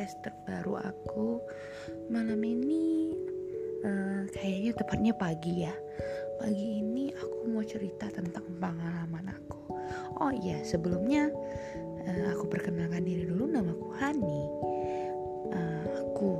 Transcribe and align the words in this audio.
podcast 0.00 0.24
terbaru 0.24 0.80
aku 0.80 1.44
malam 2.08 2.40
ini 2.40 3.12
uh, 3.84 4.24
kayaknya 4.32 4.72
tepatnya 4.72 5.12
pagi 5.12 5.68
ya. 5.68 5.76
Pagi 6.40 6.80
ini 6.80 7.12
aku 7.12 7.44
mau 7.52 7.60
cerita 7.60 8.08
tentang 8.08 8.48
pengalaman 8.56 9.28
aku. 9.28 9.76
Oh 10.16 10.32
iya 10.32 10.64
sebelumnya 10.64 11.28
uh, 12.08 12.32
aku 12.32 12.48
perkenalkan 12.48 13.04
diri 13.04 13.28
dulu 13.28 13.44
namaku 13.44 13.92
Hani. 14.00 14.40
Uh, 15.52 15.84
aku 16.00 16.32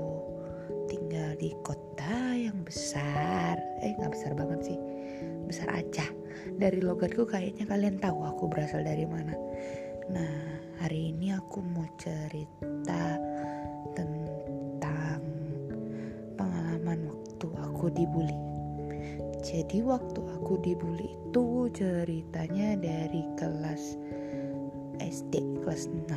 tinggal 0.89 1.37
di 1.37 1.53
kota 1.61 2.17
yang 2.33 2.65
besar. 2.65 3.61
Eh 3.85 3.93
nggak 3.93 4.17
besar 4.17 4.33
banget 4.41 4.73
sih. 4.73 4.79
Besar 5.45 5.69
aja 5.77 6.09
dari 6.57 6.81
logatku 6.81 7.29
kayaknya 7.29 7.69
kalian 7.69 8.01
tahu 8.01 8.25
aku 8.25 8.49
berasal 8.49 8.81
dari 8.81 9.05
mana. 9.05 9.37
Nah 10.09 10.61
Hari 10.81 11.13
ini 11.13 11.29
aku 11.37 11.61
mau 11.61 11.85
cerita 12.01 13.21
dibully. 18.01 18.39
Jadi 19.45 19.85
waktu 19.85 20.21
aku 20.41 20.57
dibully 20.65 21.09
itu 21.09 21.69
ceritanya 21.77 22.77
dari 22.81 23.25
kelas 23.37 24.01
SD 25.01 25.61
kelas 25.61 25.89
6. 25.89 26.09
Uh, 26.09 26.17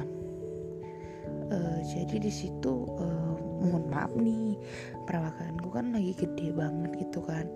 eh, 1.52 1.80
jadi 1.84 2.24
di 2.24 2.32
situ 2.32 2.88
uh, 2.88 3.36
mohon 3.64 3.88
maaf 3.92 4.12
nih 4.16 4.60
perawakanku 5.08 5.72
kan 5.72 5.92
lagi 5.92 6.16
gede 6.16 6.56
banget 6.56 6.92
gitu 7.04 7.20
kan. 7.24 7.48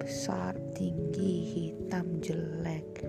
Besar 0.00 0.56
tinggi 0.76 1.48
hitam 1.52 2.20
jelek. 2.20 3.04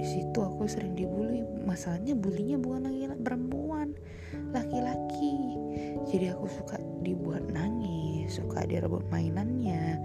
Di 0.00 0.06
situ 0.08 0.38
aku 0.40 0.68
sering 0.68 0.96
dibully. 0.96 1.44
Masalahnya 1.68 2.16
bulinya 2.16 2.56
bukan 2.60 2.88
lagi 2.88 3.12
perempuan. 3.20 3.92
Laki-laki. 4.56 5.36
Jadi 6.08 6.32
aku 6.32 6.48
suka 6.48 6.80
dibuat 7.04 7.44
nangis 7.52 8.01
suka 8.32 8.64
direbut 8.64 9.04
mainannya. 9.12 10.00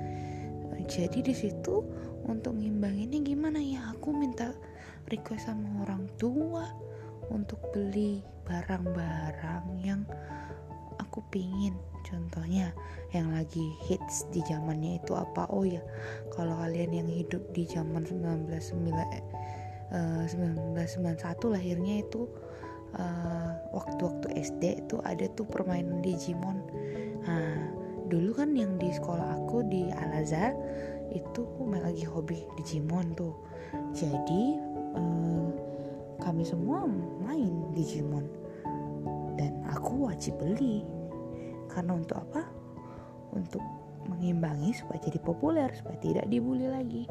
Jadi 0.87 1.23
di 1.23 1.35
situ 1.35 1.83
untuk 2.27 2.59
ngimbanginnya 2.59 3.23
gimana 3.23 3.59
ya? 3.59 3.95
Aku 3.95 4.11
minta 4.11 4.51
request 5.07 5.47
sama 5.47 5.87
orang 5.87 6.07
tua 6.19 6.67
untuk 7.31 7.59
beli 7.71 8.23
barang-barang 8.47 9.65
yang 9.83 10.03
aku 10.99 11.23
pingin. 11.31 11.75
Contohnya 12.07 12.71
yang 13.11 13.35
lagi 13.35 13.75
hits 13.83 14.31
di 14.31 14.39
zamannya 14.47 15.03
itu 15.03 15.11
apa? 15.11 15.43
Oh 15.51 15.67
ya 15.67 15.83
kalau 16.31 16.55
kalian 16.55 17.03
yang 17.03 17.09
hidup 17.11 17.43
di 17.51 17.67
zaman 17.67 18.07
1999 18.07 19.47
1991 19.91 21.55
lahirnya 21.55 22.03
itu 22.03 22.27
uh, 22.95 23.51
waktu-waktu 23.71 24.27
SD 24.39 24.87
itu 24.87 24.99
ada 25.03 25.27
tuh 25.35 25.47
permainan 25.47 25.99
Digimon. 26.03 26.63
Nah 27.23 27.86
dulu 28.07 28.31
kan 28.35 28.55
yang 28.55 28.79
di 28.79 28.89
sekolah 28.91 29.43
aku 29.43 29.67
di 29.67 29.91
Al 29.91 30.23
Azhar 30.23 30.55
itu 31.11 31.43
lagi 31.71 32.03
hobi 32.07 32.43
Digimon 32.59 33.15
tuh. 33.15 33.35
Jadi 33.95 34.59
uh, 34.95 35.49
kami 36.23 36.43
semua 36.43 36.87
main 37.23 37.71
Digimon 37.75 38.25
dan 39.35 39.63
aku 39.69 40.07
wajib 40.07 40.39
beli. 40.39 40.83
Karena 41.71 41.99
untuk 41.99 42.17
apa? 42.17 42.47
Untuk 43.35 43.61
mengimbangi 44.07 44.71
supaya 44.71 45.03
jadi 45.03 45.19
populer 45.19 45.69
supaya 45.75 45.99
tidak 45.99 46.25
dibully 46.31 46.67
lagi. 46.71 47.03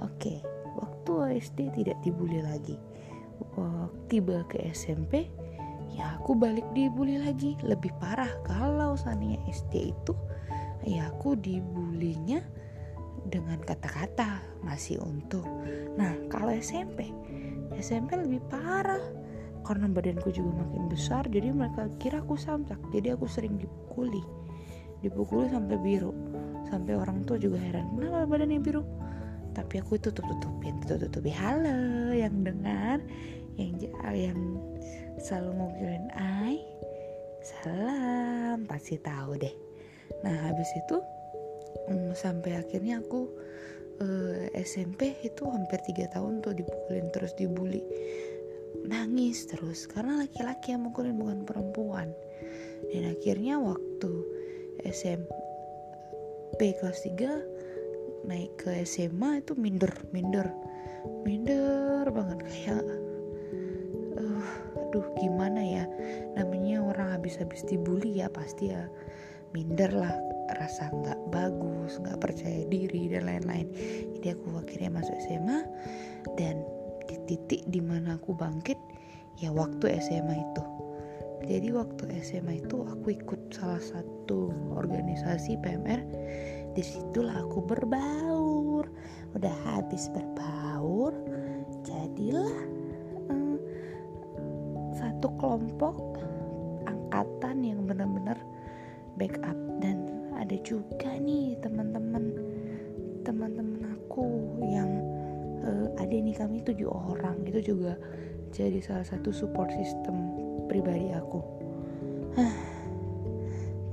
Oke 0.00 0.44
waktu 0.76 1.40
SD 1.40 1.74
tidak 1.74 1.98
dibully 2.04 2.44
lagi. 2.44 2.76
Tiba 4.06 4.44
ke 4.46 4.60
SMP 4.70 5.32
ya 6.00 6.16
aku 6.16 6.32
balik 6.32 6.64
dibully 6.72 7.20
lagi. 7.20 7.60
Lebih 7.60 7.92
parah 8.00 8.32
kalau 8.48 8.96
seandainya 8.96 9.36
SD 9.52 9.92
itu 9.92 10.16
ya 10.88 11.12
aku 11.12 11.36
dibulinya 11.36 12.40
dengan 13.28 13.60
kata-kata 13.60 14.40
masih 14.64 14.96
untuk 15.04 15.44
nah 16.00 16.16
kalau 16.32 16.48
SMP 16.56 17.12
SMP 17.76 18.16
lebih 18.16 18.40
parah 18.48 19.00
karena 19.60 19.86
badanku 19.92 20.32
juga 20.32 20.64
makin 20.64 20.88
besar 20.88 21.28
jadi 21.28 21.52
mereka 21.52 21.92
kira 22.00 22.24
aku 22.24 22.34
samsak. 22.34 22.80
Jadi 22.96 23.12
aku 23.12 23.28
sering 23.28 23.60
dipukuli 23.60 24.24
dipukuli 25.04 25.52
sampai 25.52 25.76
biru. 25.80 26.12
Sampai 26.68 26.96
orang 26.96 27.26
tua 27.28 27.36
juga 27.36 27.60
heran 27.60 27.92
kenapa 27.92 28.24
badannya 28.24 28.60
biru? 28.62 28.82
Tapi 29.52 29.82
aku 29.82 29.98
tutup 30.00 30.24
tutupin 30.24 30.78
tutup 30.82 31.10
tutupin 31.10 31.34
halo 31.34 32.14
yang 32.14 32.46
dengar 32.46 33.02
yang 33.60 33.76
yang 34.16 34.40
selalu 35.20 35.50
ngobrolin 35.52 36.08
ai 36.16 36.58
salam 37.44 38.64
pasti 38.64 38.96
tahu 39.00 39.36
deh. 39.36 39.52
Nah 40.24 40.48
habis 40.48 40.68
itu 40.76 40.96
um, 41.92 42.12
sampai 42.16 42.60
akhirnya 42.60 43.00
aku 43.00 43.28
eh, 44.00 44.48
SMP 44.64 45.16
itu 45.24 45.44
hampir 45.48 45.80
tiga 45.84 46.08
tahun 46.12 46.40
tuh 46.44 46.56
dipukulin 46.56 47.08
terus 47.12 47.32
dibully. 47.36 47.84
Nangis 48.88 49.44
terus 49.44 49.84
karena 49.84 50.24
laki-laki 50.24 50.72
yang 50.72 50.88
mukulin 50.88 51.16
bukan 51.20 51.44
perempuan. 51.44 52.08
Dan 52.90 53.12
akhirnya 53.12 53.60
waktu 53.60 54.12
SMP 54.88 56.72
kelas 56.80 57.04
3 57.04 58.24
naik 58.24 58.52
ke 58.60 58.72
SMA 58.84 59.44
itu 59.44 59.52
minder 59.56 59.92
minder 60.12 60.48
minder 61.24 62.08
banget. 62.08 62.38
Kayak 62.48 62.84
aduh 64.90 65.06
gimana 65.14 65.62
ya? 65.62 65.86
Namanya 66.34 66.82
orang 66.82 67.14
habis-habis 67.14 67.62
dibully 67.62 68.18
ya 68.18 68.26
pasti 68.26 68.74
ya 68.74 68.90
minder 69.54 69.94
lah 69.94 70.18
rasa 70.58 70.90
nggak 70.90 71.30
bagus 71.30 72.02
nggak 72.02 72.18
percaya 72.18 72.66
diri 72.66 73.06
dan 73.06 73.30
lain-lain. 73.30 73.70
Jadi 74.18 74.34
aku 74.34 74.58
akhirnya 74.58 74.90
masuk 74.90 75.14
SMA 75.22 75.62
dan 76.34 76.66
di 77.06 77.22
titik 77.30 77.62
di 77.70 77.78
mana 77.78 78.18
aku 78.18 78.34
bangkit 78.34 78.74
ya 79.38 79.54
waktu 79.54 79.94
SMA 80.02 80.42
itu. 80.42 80.64
Jadi 81.46 81.70
waktu 81.70 82.02
SMA 82.18 82.66
itu 82.66 82.82
aku 82.82 83.14
ikut 83.14 83.54
salah 83.54 83.78
satu 83.78 84.50
organisasi 84.74 85.54
PMR 85.62 86.02
di 86.74 86.82
situlah 86.82 87.46
aku 87.46 87.62
berbaur. 87.62 88.90
Udah 89.38 89.54
habis 89.70 90.10
berbaur 90.10 91.14
jadilah 91.86 92.79
satu 95.20 95.36
kelompok 95.36 96.16
angkatan 96.88 97.60
yang 97.60 97.84
benar-benar 97.84 98.40
backup. 99.20 99.52
Dan 99.84 100.08
ada 100.32 100.56
juga 100.64 101.12
nih 101.20 101.60
teman-teman 101.60 102.32
teman-teman 103.20 104.00
aku 104.00 104.48
yang 104.64 104.88
uh, 105.60 105.92
ada 106.00 106.08
nih 106.08 106.32
kami 106.32 106.64
tujuh 106.64 106.88
orang. 106.88 107.36
Itu 107.44 107.60
juga 107.60 108.00
jadi 108.48 108.80
salah 108.80 109.04
satu 109.04 109.28
support 109.28 109.68
system 109.76 110.40
pribadi 110.72 111.12
aku. 111.12 111.44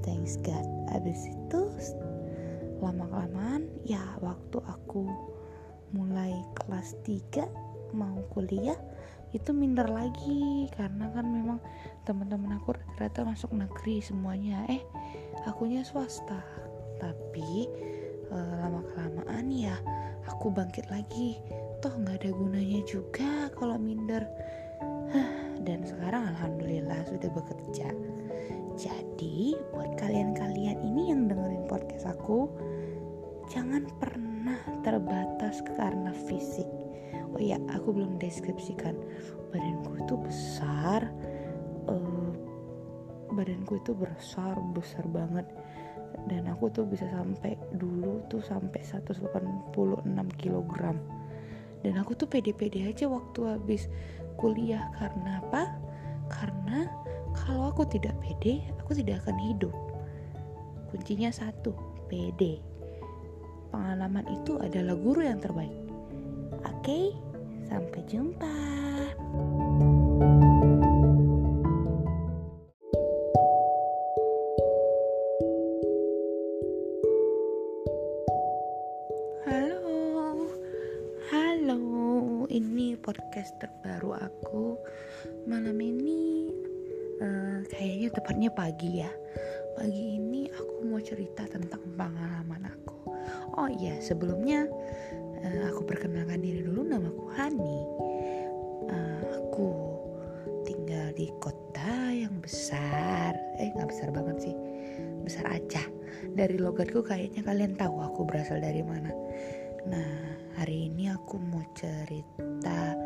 Thanks 0.07 0.39
God. 0.39 0.63
Abis 0.95 1.27
itu 1.27 1.67
lama 2.79 3.03
kelamaan 3.11 3.67
ya 3.83 3.99
waktu 4.23 4.63
aku 4.63 5.11
mulai 5.91 6.39
kelas 6.55 6.95
3 7.03 7.91
mau 7.91 8.15
kuliah 8.31 8.79
itu 9.37 9.53
minder 9.53 9.85
lagi 9.85 10.65
karena 10.73 11.13
kan 11.13 11.29
memang 11.29 11.61
teman-teman 12.03 12.57
aku 12.57 12.73
rata-rata 12.73 13.21
masuk 13.21 13.53
negeri 13.53 14.01
semuanya. 14.01 14.65
Eh 14.65 14.81
akunya 15.45 15.85
swasta. 15.85 16.41
Tapi 16.97 17.69
e, 18.33 18.37
lama 18.57 18.81
kelamaan 18.91 19.53
ya 19.53 19.77
aku 20.25 20.50
bangkit 20.50 20.89
lagi. 20.89 21.38
Toh 21.79 21.94
nggak 21.94 22.25
ada 22.25 22.31
gunanya 22.33 22.81
juga 22.89 23.53
kalau 23.53 23.77
minder. 23.77 24.25
Dan 25.67 25.85
sekarang 25.85 26.33
alhamdulillah 26.33 27.06
sudah 27.06 27.29
bekerja. 27.29 27.94
Jadi 28.77 29.57
buat 29.73 29.97
kalian-kalian 29.97 30.81
ini 30.81 31.13
yang 31.13 31.29
dengerin 31.29 31.65
podcast 31.65 32.09
aku 32.09 32.50
jangan 33.50 33.89
pernah 33.97 34.59
terbatas 34.85 35.65
karena 35.65 36.13
fisik 36.29 36.76
oh 37.38 37.42
ya 37.42 37.62
aku 37.69 37.94
belum 37.94 38.18
deskripsikan 38.18 38.98
badanku 39.54 40.01
itu 40.01 40.16
besar 40.18 41.06
uh, 41.86 42.31
badanku 43.30 43.78
itu 43.78 43.94
besar 43.94 44.57
besar 44.74 45.06
banget 45.06 45.45
dan 46.25 46.50
aku 46.50 46.74
tuh 46.74 46.84
bisa 46.89 47.06
sampai 47.13 47.54
dulu 47.78 48.25
tuh 48.25 48.42
sampai 48.42 48.81
186 48.81 49.22
kg 50.42 50.72
dan 51.86 51.94
aku 52.01 52.18
tuh 52.18 52.25
pede-pede 52.25 52.89
aja 52.89 53.06
waktu 53.06 53.39
habis 53.45 53.86
kuliah 54.36 54.89
karena 54.98 55.39
apa 55.45 55.78
karena 56.28 56.89
kalau 57.45 57.69
aku 57.72 57.86
tidak 57.86 58.18
pede, 58.19 58.66
aku 58.81 58.98
tidak 58.98 59.24
akan 59.24 59.38
hidup. 59.39 59.74
Kuncinya 60.89 61.30
satu, 61.30 61.72
pede. 62.10 62.60
Pengalaman 63.69 64.25
itu 64.31 64.57
adalah 64.57 64.95
guru 64.98 65.22
yang 65.22 65.38
terbaik. 65.38 65.75
Oke, 66.66 67.13
Sampai 67.67 67.99
jumpa. 68.07 68.55
Halo, 79.43 80.47
halo. 81.27 81.79
Ini 82.47 82.95
podcast 83.03 83.59
terbaru 83.59 84.15
aku 84.15 84.79
malam 85.43 85.75
ini. 85.83 86.47
Uh, 87.19 87.67
kayaknya 87.67 88.15
tepatnya 88.15 88.49
pagi 88.55 89.03
ya. 89.03 89.11
Pagi 89.75 90.15
ini 90.15 90.47
aku 90.55 90.87
mau 90.87 91.03
cerita 91.03 91.43
tentang 91.43 91.83
pengalaman 91.99 92.63
aku. 92.71 93.11
Oh 93.59 93.67
iya, 93.67 93.99
sebelumnya 93.99 94.71
uh, 95.44 95.63
aku 95.69 95.81
perkenalkan 95.86 96.42
diri 96.42 96.63
dulu 96.63 96.88
nama 96.88 97.07
aku 97.10 97.25
Hani. 97.36 97.78
Uh, 98.88 99.22
aku 99.42 99.68
tinggal 100.63 101.12
di 101.13 101.28
kota 101.44 102.13
yang 102.13 102.38
besar. 102.39 103.36
Eh 103.62 103.74
nggak 103.75 103.89
besar 103.89 104.10
banget 104.13 104.50
sih. 104.50 104.56
Besar 105.22 105.45
aja 105.51 105.84
dari 106.34 106.57
logatku 106.57 107.04
kayaknya 107.04 107.44
kalian 107.44 107.74
tahu 107.75 108.00
aku 108.01 108.24
berasal 108.25 108.57
dari 108.62 108.81
mana. 108.81 109.12
Nah 109.88 110.38
Hari 110.57 110.89
ini 110.89 111.06
aku 111.13 111.38
mau 111.38 111.62
cerita 111.78 112.98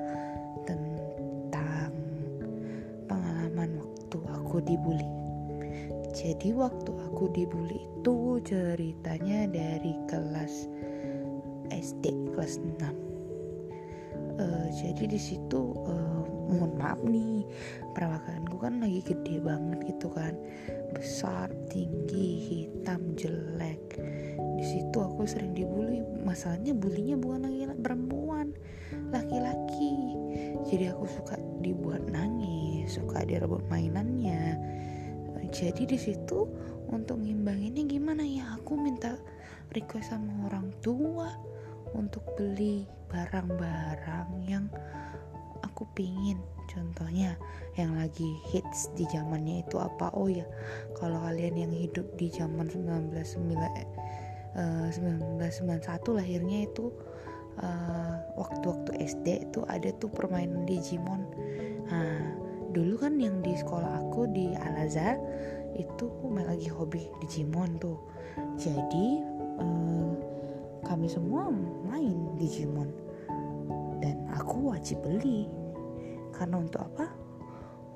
tentang 0.63 1.91
pengalaman 3.11 3.75
waktu 3.75 4.19
aku 4.23 4.63
dibully. 4.63 5.03
Jadi 6.15 6.55
waktu 6.55 6.95
aku 7.11 7.27
dibully 7.35 7.75
itu 7.75 8.39
ceritanya 8.47 9.51
dari 9.51 9.99
kelas 10.07 10.71
SD 11.71 12.35
kelas 12.35 12.59
6. 12.59 12.83
Uh, 12.83 12.91
eh, 14.39 14.67
jadi 14.75 15.03
di 15.07 15.19
situ 15.19 15.75
uh, 15.87 16.23
mohon 16.51 16.75
maaf 16.75 16.99
nih 17.07 17.47
perawakanku 17.95 18.59
kan 18.59 18.83
lagi 18.83 18.99
gede 19.07 19.39
banget 19.39 19.79
gitu 19.87 20.11
kan. 20.11 20.35
Besar 20.91 21.47
tinggi 21.71 22.29
hitam 22.51 23.15
jelek. 23.15 23.99
Di 24.59 24.65
situ 24.67 24.97
aku 24.99 25.23
sering 25.23 25.55
dibully. 25.55 26.03
Masalahnya 26.21 26.75
bulinya 26.75 27.15
bukan 27.15 27.47
lagi 27.47 27.63
perempuan 27.79 28.51
laki-laki. 29.09 29.95
Jadi 30.67 30.91
aku 30.91 31.07
suka 31.07 31.39
dibuat 31.63 32.03
nangis 32.11 32.71
suka 32.91 33.23
direbut 33.23 33.63
mainannya. 33.71 34.59
Jadi 35.51 35.83
di 35.87 35.97
situ 35.99 36.47
untuk 36.91 37.23
ngimbanginnya 37.23 37.83
gimana 37.87 38.23
ya? 38.23 38.59
Aku 38.59 38.75
minta 38.75 39.15
request 39.71 40.11
sama 40.11 40.51
orang 40.51 40.71
tua 40.83 41.31
untuk 41.95 42.23
beli 42.39 42.87
barang-barang 43.11 44.29
yang 44.47 44.65
aku 45.65 45.83
pingin. 45.97 46.39
Contohnya 46.71 47.35
yang 47.75 47.99
lagi 47.99 48.39
hits 48.47 48.87
di 48.95 49.03
zamannya 49.11 49.67
itu 49.67 49.75
apa? 49.75 50.07
Oh 50.15 50.31
ya 50.31 50.47
kalau 50.95 51.19
kalian 51.19 51.67
yang 51.67 51.73
hidup 51.75 52.07
di 52.15 52.31
zaman 52.31 52.71
1999 52.71 54.11
1991 54.55 56.19
lahirnya 56.19 56.67
itu 56.67 56.91
uh, 57.63 58.15
waktu-waktu 58.35 58.91
SD 58.99 59.51
itu 59.51 59.63
ada 59.67 59.91
tuh 59.99 60.11
permainan 60.11 60.67
Digimon. 60.67 61.23
Nah 61.87 62.19
dulu 62.71 62.99
kan 62.99 63.19
yang 63.19 63.43
di 63.43 63.55
sekolah 63.55 63.99
aku 64.07 64.31
di 64.31 64.55
Al 64.55 64.87
Azhar 64.87 65.19
itu 65.75 66.07
lagi 66.35 66.67
hobi 66.67 67.07
Digimon 67.23 67.79
tuh. 67.79 67.99
Jadi 68.59 69.23
uh, 69.23 69.30
kami 71.01 71.09
semua 71.09 71.49
main 71.89 72.13
Digimon. 72.37 72.85
Dan 74.05 74.29
aku 74.37 74.69
wajib 74.69 75.01
beli. 75.01 75.49
Karena 76.29 76.61
untuk 76.61 76.77
apa? 76.77 77.09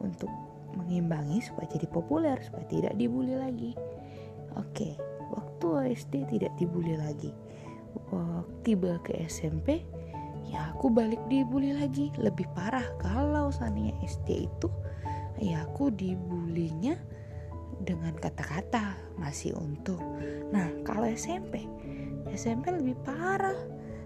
Untuk 0.02 0.34
mengimbangi 0.74 1.38
supaya 1.38 1.70
jadi 1.70 1.86
populer 1.86 2.42
supaya 2.42 2.66
tidak 2.66 2.98
dibully 2.98 3.38
lagi. 3.38 3.78
Oke 4.58 4.98
waktu 5.30 5.94
SD 5.94 6.34
tidak 6.34 6.50
dibully 6.58 6.98
lagi. 6.98 7.30
Tiba 8.66 8.98
ke 9.06 9.22
SMP 9.30 9.86
ya 10.50 10.74
aku 10.74 10.90
balik 10.90 11.22
dibully 11.30 11.78
lagi. 11.78 12.10
Lebih 12.18 12.50
parah 12.58 12.90
kalau 12.98 13.54
seandainya 13.54 13.94
SD 14.02 14.50
itu 14.50 14.66
ya 15.38 15.62
aku 15.62 15.94
dibulinya 15.94 16.98
dengan 17.86 18.18
kata-kata 18.18 18.98
masih 19.22 19.54
untuk 19.54 20.02
nah 20.50 20.66
kalau 20.82 21.06
SMP 21.06 21.70
SMP 22.36 22.70
lebih 22.70 23.00
parah. 23.08 23.56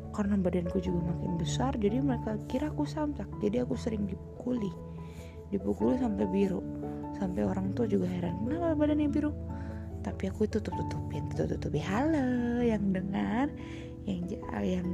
Karena 0.10 0.36
badanku 0.38 0.81
juga 0.81 1.14
makin 1.14 1.38
besar 1.38 1.78
jadi 1.78 2.02
mereka 2.02 2.38
kira 2.50 2.74
aku 2.74 2.86
samsak. 2.86 3.30
Jadi 3.42 3.62
aku 3.62 3.78
sering 3.78 4.10
dipukuli. 4.10 4.70
Dipukuli 5.54 5.98
sampai 5.98 6.26
biru. 6.30 6.62
Sampai 7.18 7.44
orang 7.44 7.76
tua 7.76 7.90
juga 7.90 8.08
heran 8.08 8.40
kenapa 8.46 8.78
badannya 8.80 9.10
biru? 9.12 9.34
Tapi 10.00 10.31
aku 10.31 10.48
tutup 10.48 10.72
tutupin 10.72 11.28
tutup 11.36 11.60
tutupin 11.60 11.84
halo 11.84 12.64
yang 12.64 12.96
dengar 12.96 13.52
yang 14.08 14.24
yang 14.64 14.88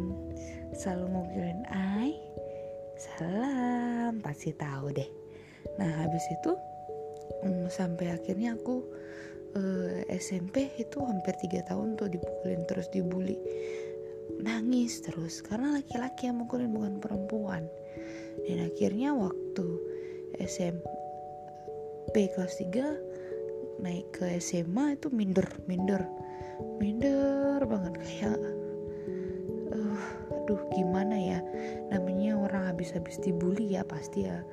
selalu 0.74 1.06
ngobrolin 1.14 1.62
ai 1.70 2.18
salam 2.98 4.18
pasti 4.24 4.56
tahu 4.58 4.90
deh. 4.90 5.08
Nah 5.78 6.04
habis 6.04 6.26
itu 6.34 6.58
um, 7.46 7.70
sampai 7.70 8.16
akhirnya 8.16 8.58
aku 8.58 8.82
eh, 9.56 10.04
SMP 10.20 10.70
itu 10.76 11.00
hampir 11.02 11.34
tiga 11.40 11.64
tahun 11.66 11.96
tuh 11.96 12.12
dipukulin 12.12 12.64
terus 12.68 12.92
dibully. 12.92 13.40
Nangis 14.44 15.00
terus 15.02 15.40
karena 15.40 15.80
laki-laki 15.80 16.28
yang 16.28 16.44
mukulin 16.44 16.76
bukan 16.76 17.00
perempuan. 17.00 17.64
Dan 18.46 18.68
akhirnya 18.68 19.16
waktu 19.16 19.68
SMP 20.44 22.28
kelas 22.36 22.60
3 22.60 23.80
naik 23.80 24.08
ke 24.16 24.40
SMA 24.40 25.00
itu 25.00 25.08
minder 25.12 25.48
minder 25.68 26.04
minder 26.80 27.64
banget. 27.64 27.94
Kayak 28.04 28.40
uh, 29.72 30.04
aduh 30.36 30.62
gimana 30.76 31.16
ya? 31.16 31.40
Namanya 31.92 32.36
orang 32.36 32.76
habis-habis 32.76 33.24
dibully 33.24 33.80
ya 33.80 33.88
pasti 33.88 34.28
ya 34.28 34.44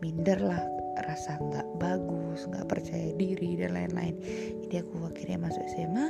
minder 0.00 0.40
lah 0.40 0.77
rasa 1.06 1.38
nggak 1.38 1.68
bagus 1.78 2.48
nggak 2.50 2.66
percaya 2.66 3.14
diri 3.14 3.54
dan 3.58 3.76
lain-lain. 3.76 4.16
Jadi 4.66 4.74
aku 4.82 5.06
akhirnya 5.06 5.38
masuk 5.38 5.64
SMA 5.74 6.06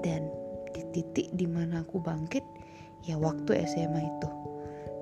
dan 0.00 0.28
di 0.72 0.82
titik 0.92 1.28
di 1.32 1.48
mana 1.48 1.84
aku 1.84 2.00
bangkit 2.00 2.44
ya 3.04 3.16
waktu 3.16 3.64
SMA 3.68 4.02
itu. 4.02 4.30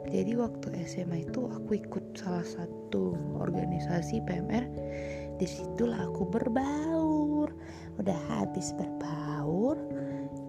Jadi 0.05 0.37
waktu 0.37 0.67
SMA 0.85 1.25
itu 1.25 1.49
aku 1.49 1.81
ikut 1.81 2.05
salah 2.13 2.45
satu 2.45 3.17
organisasi 3.41 4.21
PMR 4.29 4.65
di 5.41 5.47
situlah 5.49 6.07
aku 6.07 6.29
berbaur. 6.29 7.49
Udah 7.99 8.19
habis 8.29 8.75
berbaur 8.77 9.81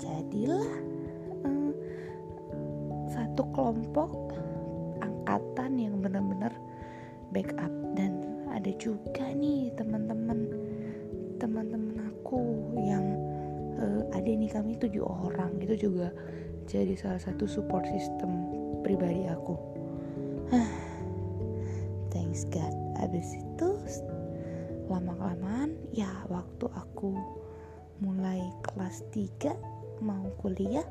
jadilah 0.02 0.70
hmm, 1.48 1.72
satu 3.10 3.48
kelompok 3.56 4.12
angkatan 5.00 5.80
yang 5.80 6.04
benar-benar 6.04 6.52
backup. 7.32 7.72
Dan 7.96 8.25
ada 8.56 8.72
juga 8.80 9.36
nih 9.36 9.76
teman-teman 9.76 10.48
teman-teman 11.36 12.08
aku 12.08 12.40
yang 12.80 13.06
uh, 13.76 14.02
ada 14.16 14.26
nih 14.26 14.48
kami 14.48 14.80
tujuh 14.80 15.04
orang. 15.04 15.60
Itu 15.60 15.76
juga 15.76 16.16
jadi 16.66 16.96
salah 16.96 17.20
satu 17.20 17.44
support 17.46 17.84
system 17.92 18.32
pribadi 18.82 19.28
aku. 19.28 19.60
Thanks 22.16 22.48
God. 22.48 22.72
Abis 23.04 23.36
itu 23.36 23.70
lama 24.88 25.14
kelamaan 25.20 25.76
ya 25.92 26.08
waktu 26.32 26.72
aku 26.72 27.12
mulai 28.00 28.40
kelas 28.64 29.04
3 29.12 29.52
mau 30.04 30.28
kuliah 30.40 30.86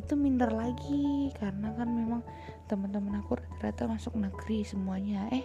itu 0.00 0.16
minder 0.16 0.48
lagi 0.48 1.28
karena 1.36 1.76
kan 1.76 1.88
memang 1.92 2.24
teman-teman 2.66 3.20
aku 3.20 3.36
rata-rata 3.36 3.84
masuk 3.84 4.16
negeri 4.16 4.64
semuanya. 4.64 5.28
Eh 5.28 5.44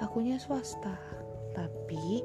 akunya 0.00 0.40
swasta. 0.40 0.96
Tapi 1.52 2.24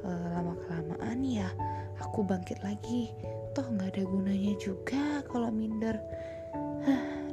e, 0.00 0.10
lama 0.30 0.54
kelamaan 0.64 1.26
ya 1.26 1.50
aku 1.98 2.22
bangkit 2.22 2.62
lagi. 2.62 3.10
Toh 3.50 3.66
nggak 3.66 3.98
ada 3.98 4.04
gunanya 4.06 4.54
juga 4.62 5.26
kalau 5.26 5.50
minder. 5.50 5.98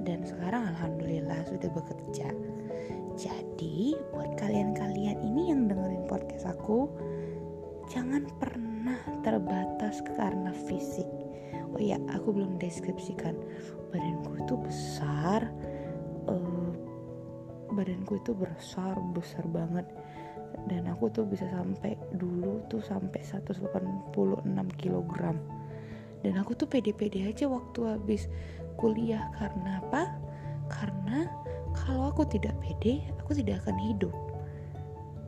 Dan 0.08 0.26
sekarang 0.26 0.74
alhamdulillah 0.74 1.46
sudah 1.46 1.70
bekerja. 1.70 2.34
Jadi 3.18 3.98
buat 4.14 4.38
kalian-kalian 4.38 5.22
ini 5.22 5.54
yang 5.54 5.70
dengerin 5.70 6.06
podcast 6.06 6.50
aku 6.50 6.90
jangan 7.90 8.30
pernah 8.38 9.00
terbatas 9.26 10.06
karena 10.06 10.54
fisik 10.70 11.17
oh 11.78 11.82
ya 11.82 12.02
aku 12.10 12.34
belum 12.34 12.58
deskripsikan 12.58 13.38
badanku 13.94 14.42
itu 14.42 14.54
besar 14.58 15.46
uh, 16.26 16.72
badanku 17.70 18.18
itu 18.18 18.34
besar 18.34 18.98
besar 19.14 19.46
banget 19.46 19.86
dan 20.66 20.90
aku 20.90 21.14
tuh 21.14 21.24
bisa 21.30 21.46
sampai 21.54 21.94
dulu 22.18 22.66
tuh 22.66 22.82
sampai 22.82 23.22
186 23.22 23.62
kg 24.82 25.12
dan 26.26 26.34
aku 26.42 26.58
tuh 26.58 26.66
pede-pede 26.66 27.30
aja 27.30 27.46
waktu 27.46 27.80
habis 27.86 28.26
kuliah 28.76 29.30
karena 29.38 29.80
apa 29.86 30.18
karena 30.68 31.30
kalau 31.86 32.10
aku 32.12 32.26
tidak 32.28 32.58
pede, 32.60 33.06
aku 33.22 33.38
tidak 33.38 33.64
akan 33.64 33.78
hidup. 33.80 34.14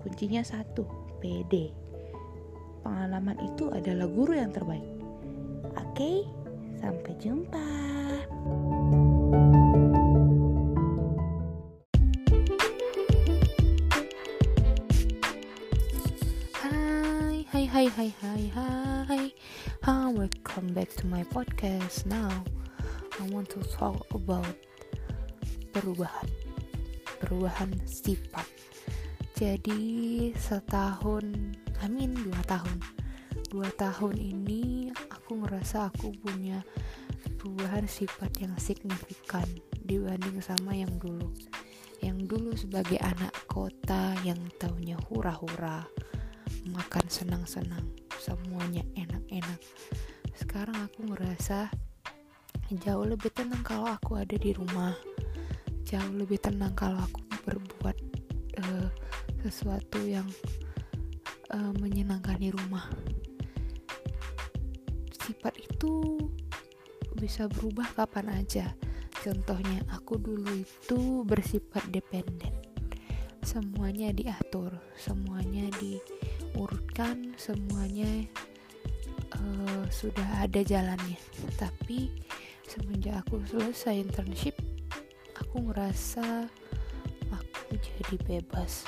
Kuncinya 0.01 0.41
satu, 0.41 0.83
pede. 1.19 1.71
Pengalaman 2.81 3.37
itu 3.43 3.69
adalah 3.69 4.07
guru 4.07 4.33
yang 4.33 4.49
terbaik. 4.49 4.85
Oke, 5.77 6.25
Sampai 6.79 7.11
jumpa. 7.19 7.67
Hai, 16.55 17.43
hai, 17.51 17.65
hai, 17.67 17.87
hai, 17.91 18.11
hai, 18.23 18.43
hai. 18.55 19.25
Hi, 19.83 20.07
welcome 20.15 20.71
back 20.71 20.95
to 20.95 21.03
my 21.11 21.27
podcast. 21.35 22.07
Now, 22.07 22.31
I 23.19 23.27
want 23.27 23.51
to 23.51 23.61
talk 23.75 24.07
about 24.15 24.55
perubahan. 25.75 26.31
Perubahan 27.19 27.75
sifat. 27.83 28.47
Jadi 29.35 30.31
setahun, 30.31 31.27
I 31.83 31.91
amin 31.91 32.15
mean, 32.15 32.23
dua 32.23 32.39
tahun. 32.47 32.79
Dua 33.51 33.67
tahun 33.75 34.15
ini 34.15 34.88
ngerasa 35.49 35.89
aku 35.89 36.13
punya 36.21 36.61
perubahan 37.41 37.89
sifat 37.89 38.29
yang 38.37 38.53
signifikan 38.61 39.49
Dibanding 39.89 40.37
sama 40.37 40.77
yang 40.77 40.93
dulu. 41.01 41.33
Yang 42.05 42.17
dulu 42.29 42.53
sebagai 42.53 43.01
anak 43.01 43.33
kota 43.49 44.13
yang 44.21 44.37
taunya 44.61 44.93
hura-hura 45.09 45.81
makan 46.69 47.05
senang-senang 47.09 47.89
semuanya 48.21 48.85
enak-enak. 48.93 49.57
Sekarang 50.37 50.77
aku 50.85 51.09
ngerasa 51.09 51.73
jauh 52.85 53.01
lebih 53.09 53.33
tenang 53.33 53.65
kalau 53.65 53.89
aku 53.89 54.21
ada 54.21 54.37
di 54.37 54.53
rumah. 54.53 54.93
Jauh 55.89 56.13
lebih 56.13 56.37
tenang 56.37 56.77
kalau 56.77 57.01
aku 57.01 57.25
berbuat 57.49 57.97
uh, 58.61 58.87
sesuatu 59.41 60.05
yang 60.05 60.29
uh, 61.49 61.73
menyenangkan 61.81 62.37
di 62.37 62.53
rumah 62.53 62.85
sifat 65.29 65.61
itu 65.61 66.17
bisa 67.13 67.45
berubah 67.45 67.85
kapan 67.93 68.33
aja. 68.33 68.73
Contohnya 69.21 69.85
aku 69.93 70.17
dulu 70.17 70.65
itu 70.65 71.21
bersifat 71.21 71.85
dependen. 71.93 72.49
Semuanya 73.45 74.09
diatur 74.09 74.73
semuanya 74.97 75.69
di 75.77 76.01
urutkan 76.57 77.37
semuanya 77.37 78.25
uh, 79.37 79.85
sudah 79.93 80.41
ada 80.41 80.65
jalannya. 80.65 81.21
Tapi 81.61 82.09
semenjak 82.65 83.21
aku 83.21 83.45
selesai 83.45 84.01
internship 84.01 84.57
aku 85.37 85.69
ngerasa 85.69 86.49
aku 87.29 87.77
jadi 87.77 88.15
bebas. 88.25 88.81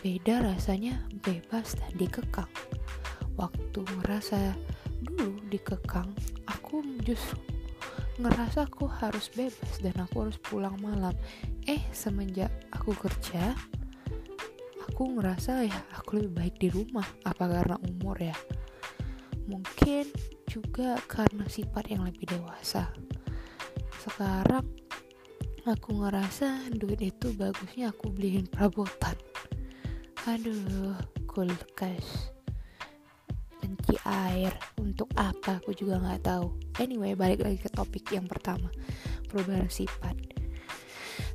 Beda 0.00 0.44
rasanya 0.44 1.00
bebas 1.24 1.76
dan 1.76 1.92
dikekang. 1.96 2.50
Waktu 3.34 3.80
ngerasa 3.82 4.54
dulu 5.04 5.38
dikekang 5.52 6.08
aku 6.48 6.80
justru 7.04 7.36
ngerasa 8.14 8.70
aku 8.70 8.86
harus 8.86 9.26
bebas 9.34 9.82
dan 9.82 9.94
aku 9.98 10.26
harus 10.26 10.38
pulang 10.38 10.78
malam. 10.78 11.14
Eh 11.66 11.82
semenjak 11.90 12.50
aku 12.70 12.94
kerja 12.94 13.54
aku 14.86 15.18
ngerasa 15.18 15.66
ya 15.66 15.78
aku 15.98 16.22
lebih 16.22 16.32
baik 16.38 16.54
di 16.62 16.68
rumah 16.70 17.06
apa 17.26 17.50
karena 17.50 17.76
umur 17.82 18.14
ya? 18.22 18.36
Mungkin 19.50 20.08
juga 20.46 20.94
karena 21.10 21.44
sifat 21.50 21.90
yang 21.90 22.06
lebih 22.06 22.30
dewasa. 22.30 22.94
Sekarang 23.98 24.62
aku 25.66 25.98
ngerasa 25.98 26.70
duit 26.78 27.02
itu 27.02 27.34
bagusnya 27.34 27.90
aku 27.90 28.14
beliin 28.14 28.46
perabotan. 28.46 29.18
Aduh 30.30 30.94
kulkas 31.26 32.30
penci 33.58 33.98
air 34.06 34.54
untuk 34.94 35.10
apa 35.18 35.58
aku 35.58 35.74
juga 35.74 35.98
nggak 35.98 36.22
tahu. 36.22 36.54
Anyway 36.78 37.18
balik 37.18 37.42
lagi 37.42 37.58
ke 37.58 37.66
topik 37.66 38.14
yang 38.14 38.30
pertama 38.30 38.70
perubahan 39.26 39.66
sifat. 39.66 40.14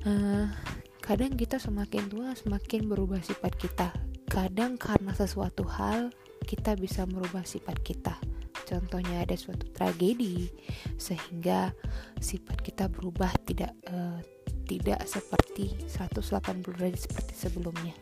Uh, 0.08 0.48
kadang 1.04 1.36
kita 1.36 1.60
semakin 1.60 2.08
tua 2.08 2.32
semakin 2.40 2.88
berubah 2.88 3.20
sifat 3.20 3.60
kita. 3.60 3.92
Kadang 4.32 4.80
karena 4.80 5.12
sesuatu 5.12 5.68
hal 5.68 6.16
kita 6.48 6.80
bisa 6.80 7.04
merubah 7.04 7.44
sifat 7.44 7.84
kita. 7.84 8.16
Contohnya 8.64 9.28
ada 9.28 9.36
suatu 9.36 9.68
tragedi 9.76 10.48
sehingga 10.96 11.76
sifat 12.24 12.64
kita 12.64 12.88
berubah 12.88 13.36
tidak 13.44 13.76
uh, 13.92 14.24
tidak 14.72 15.04
seperti 15.04 15.76
180 15.92 16.64
derajat 16.64 17.02
seperti 17.12 17.34
sebelumnya. 17.36 17.96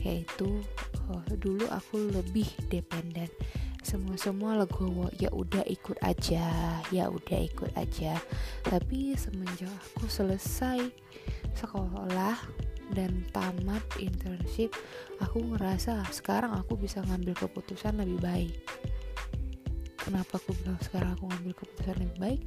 Yaitu 0.00 0.64
uh, 1.12 1.28
dulu 1.36 1.68
aku 1.68 2.16
lebih 2.16 2.48
dependen 2.72 3.28
semua 3.80 4.16
semua 4.20 4.52
legowo 4.60 5.08
ya 5.16 5.32
udah 5.32 5.64
ikut 5.64 5.96
aja 6.04 6.78
ya 6.92 7.04
udah 7.08 7.38
ikut 7.40 7.72
aja. 7.76 8.20
Tapi 8.64 9.16
semenjak 9.16 9.72
aku 9.72 10.06
selesai 10.06 10.84
sekolah 11.56 12.36
dan 12.90 13.22
tamat 13.30 13.82
internship 14.02 14.74
aku 15.22 15.54
ngerasa 15.54 16.02
sekarang 16.10 16.52
aku 16.58 16.74
bisa 16.74 17.00
ngambil 17.06 17.34
keputusan 17.38 17.98
lebih 18.02 18.18
baik. 18.20 18.54
Kenapa 20.00 20.40
aku 20.40 20.56
bilang 20.64 20.80
sekarang 20.80 21.12
aku 21.16 21.24
ngambil 21.28 21.54
keputusan 21.60 21.96
lebih 22.02 22.18
baik? 22.18 22.42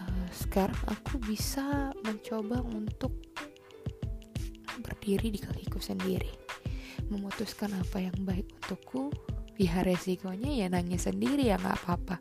Uh, 0.00 0.28
sekarang 0.32 0.80
aku 0.88 1.20
bisa 1.22 1.92
mencoba 2.02 2.64
untuk 2.64 3.12
berdiri 4.80 5.28
di 5.32 5.40
kakiku 5.40 5.78
sendiri. 5.78 6.32
Memutuskan 7.12 7.74
apa 7.76 8.00
yang 8.00 8.16
baik 8.22 8.48
untukku 8.64 9.12
ya 9.60 9.84
resikonya 9.84 10.64
ya 10.64 10.66
nangis 10.72 11.04
sendiri 11.04 11.52
ya 11.52 11.60
nggak 11.60 11.84
apa-apa. 11.84 12.16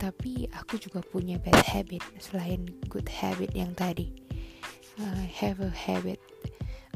Tapi 0.00 0.48
aku 0.48 0.80
juga 0.80 1.04
punya 1.04 1.36
bad 1.36 1.60
habit 1.68 2.00
selain 2.16 2.64
good 2.88 3.04
habit 3.12 3.52
yang 3.52 3.76
tadi. 3.76 4.08
Uh, 4.96 5.24
have 5.36 5.60
a 5.60 5.68
habit. 5.68 6.16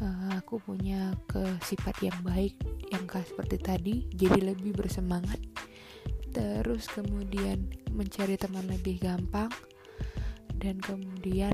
Uh, 0.01 0.41
aku 0.41 0.57
punya 0.65 1.13
ke 1.29 1.45
sifat 1.61 1.93
yang 2.01 2.17
baik 2.25 2.57
yang 2.89 3.05
khas 3.05 3.29
seperti 3.29 3.61
tadi 3.61 3.95
jadi 4.17 4.57
lebih 4.57 4.73
bersemangat. 4.73 5.37
Terus 6.33 6.89
kemudian 6.89 7.69
mencari 7.93 8.41
teman 8.41 8.65
lebih 8.65 8.97
gampang 9.05 9.53
dan 10.57 10.81
kemudian 10.81 11.53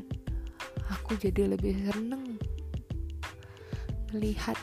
aku 0.87 1.19
jadi 1.19 1.51
lebih 1.51 1.75
seneng 1.91 2.39
melihat 4.15 4.55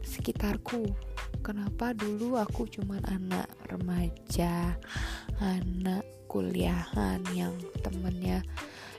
sekitarku 0.00 1.11
kenapa 1.42 1.90
dulu 1.90 2.38
aku 2.38 2.70
cuman 2.70 3.02
anak 3.10 3.50
remaja 3.66 4.78
anak 5.42 6.06
kuliahan 6.30 7.18
yang 7.34 7.52
temennya 7.82 8.46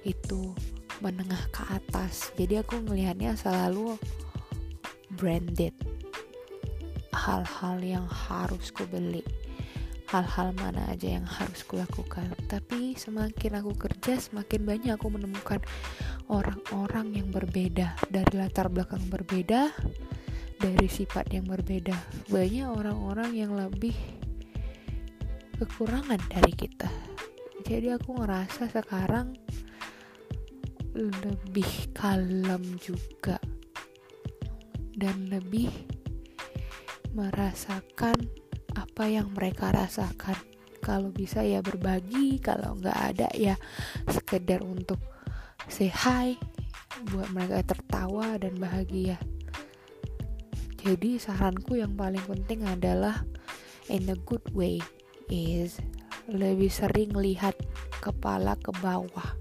itu 0.03 0.51
menengah 0.99 1.39
ke 1.55 1.63
atas? 1.71 2.35
Jadi 2.35 2.59
aku 2.59 2.83
melihatnya 2.83 3.39
selalu 3.39 3.95
branded. 5.15 5.71
Hal-hal 7.15 7.79
yang 7.79 8.05
harus 8.11 8.69
ku 8.75 8.83
beli. 8.91 9.23
Hal-hal 10.11 10.53
mana 10.53 10.93
aja 10.93 11.17
yang 11.17 11.25
harus 11.25 11.65
kulakukan 11.65 12.37
tapi 12.45 12.93
semakin 12.93 13.57
aku 13.57 13.73
kerja 13.73 14.21
semakin 14.21 14.61
banyak 14.61 14.93
aku 14.93 15.09
menemukan 15.09 15.63
orang-orang 16.29 17.17
yang 17.17 17.33
berbeda. 17.33 17.97
Dari 18.11 18.33
latar 18.37 18.69
belakang 18.69 19.09
berbeda 19.09 19.73
dari 20.63 20.87
sifat 20.87 21.27
yang 21.35 21.43
berbeda. 21.43 21.91
Banyak 22.31 22.67
orang-orang 22.71 23.35
yang 23.35 23.51
lebih 23.51 23.91
kekurangan 25.59 26.23
dari 26.31 26.55
kita. 26.55 26.87
Jadi 27.67 27.91
aku 27.91 28.15
ngerasa 28.15 28.71
sekarang 28.71 29.35
lebih 30.95 31.91
kalem 31.91 32.79
juga 32.79 33.43
dan 34.95 35.27
lebih 35.27 35.67
merasakan 37.11 38.15
apa 38.79 39.03
yang 39.11 39.35
mereka 39.35 39.67
rasakan. 39.75 40.39
Kalau 40.79 41.11
bisa 41.11 41.43
ya 41.43 41.59
berbagi 41.59 42.39
kalau 42.39 42.79
nggak 42.79 42.99
ada 43.15 43.27
ya 43.35 43.55
sekedar 44.07 44.63
untuk 44.63 44.99
say 45.67 45.91
hi 45.91 46.35
buat 47.11 47.31
mereka 47.31 47.63
tertawa 47.75 48.35
dan 48.35 48.59
bahagia 48.59 49.15
jadi 50.83 51.15
saranku 51.15 51.79
yang 51.79 51.95
paling 51.95 52.21
penting 52.27 52.67
adalah 52.67 53.23
in 53.87 54.03
a 54.11 54.17
good 54.27 54.43
way 54.51 54.83
is 55.31 55.79
lebih 56.27 56.67
sering 56.67 57.15
lihat 57.15 57.55
kepala 58.03 58.59
ke 58.59 58.75
bawah 58.83 59.39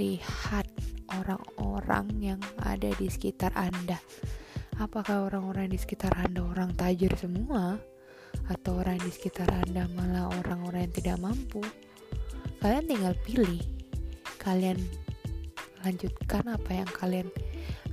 lihat 0.00 0.64
orang-orang 1.12 2.08
yang 2.20 2.40
ada 2.60 2.92
di 2.96 3.08
sekitar 3.08 3.52
Anda. 3.56 3.96
Apakah 4.76 5.24
orang-orang 5.28 5.72
di 5.72 5.80
sekitar 5.80 6.12
Anda 6.20 6.44
orang 6.44 6.76
tajir 6.76 7.12
semua? 7.16 7.80
Atau 8.52 8.84
orang 8.84 9.00
di 9.00 9.08
sekitar 9.08 9.48
Anda 9.48 9.88
malah 9.96 10.28
orang-orang 10.36 10.88
yang 10.88 10.94
tidak 11.00 11.16
mampu? 11.20 11.64
Kalian 12.60 12.84
tinggal 12.84 13.16
pilih. 13.24 13.64
Kalian 14.36 14.76
lanjutkan 15.80 16.44
apa 16.44 16.70
yang 16.76 16.90
kalian 16.92 17.28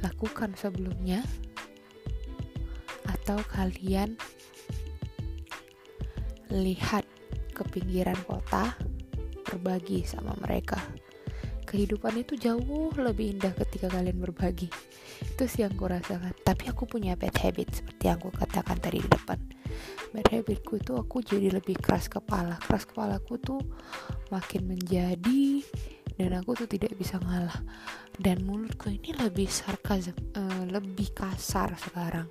lakukan 0.03 0.51
sebelumnya 0.59 1.23
atau 3.23 3.39
kalian 3.55 4.19
lihat 6.51 7.07
ke 7.55 7.63
pinggiran 7.71 8.19
kota 8.27 8.75
berbagi 9.47 10.03
sama 10.03 10.35
mereka. 10.43 10.75
Kehidupan 11.63 12.19
itu 12.19 12.35
jauh 12.35 12.91
lebih 12.99 13.39
indah 13.39 13.55
ketika 13.55 13.87
kalian 13.87 14.19
berbagi. 14.19 14.67
Itu 15.23 15.47
sih 15.47 15.63
yang 15.63 15.71
aku 15.79 15.87
rasakan 15.87 16.35
tapi 16.43 16.67
aku 16.67 16.83
punya 16.83 17.15
bad 17.15 17.31
habit 17.39 17.71
seperti 17.71 18.11
yang 18.11 18.19
aku 18.19 18.29
katakan 18.35 18.75
tadi 18.83 18.99
di 18.99 19.07
depan 19.07 19.39
bad 20.13 20.29
habitku 20.29 20.77
itu 20.77 20.93
aku 20.93 21.25
jadi 21.25 21.49
lebih 21.49 21.75
keras 21.81 22.05
kepala. 22.05 22.61
Keras 22.61 22.85
kepalaku 22.85 23.41
tuh 23.41 23.61
makin 24.29 24.69
menjadi 24.69 25.65
dan 26.13 26.37
aku 26.37 26.53
tuh 26.53 26.69
tidak 26.69 26.93
bisa 26.93 27.17
ngalah. 27.17 27.57
Dan 28.13 28.45
mulutku 28.45 28.93
ini 28.93 29.17
lebih 29.17 29.49
sarkasm 29.49 30.13
uh, 30.37 30.63
lebih 30.69 31.09
kasar 31.17 31.73
sekarang. 31.81 32.29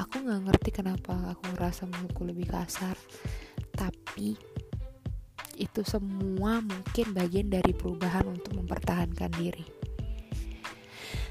Aku 0.00 0.24
nggak 0.24 0.40
ngerti 0.48 0.70
kenapa 0.72 1.36
aku 1.36 1.52
ngerasa 1.52 1.84
mulutku 1.84 2.24
lebih 2.24 2.48
kasar. 2.48 2.96
Tapi 3.76 4.34
itu 5.60 5.80
semua 5.84 6.64
mungkin 6.64 7.12
bagian 7.12 7.52
dari 7.52 7.76
perubahan 7.76 8.24
untuk 8.24 8.56
mempertahankan 8.56 9.30
diri 9.36 9.64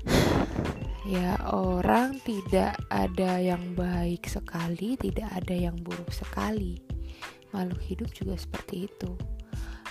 ya 1.05 1.33
orang 1.49 2.21
tidak 2.21 2.77
ada 2.93 3.41
yang 3.41 3.73
baik 3.73 4.29
sekali 4.29 4.93
tidak 4.97 5.29
ada 5.33 5.55
yang 5.55 5.77
buruk 5.81 6.13
sekali. 6.13 6.81
Makhluk 7.51 7.81
hidup 7.83 8.09
juga 8.15 8.35
seperti 8.39 8.87
itu. 8.87 9.11